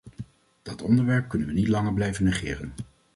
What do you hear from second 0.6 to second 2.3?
Dat onderwerp kunnen we niet langer blijven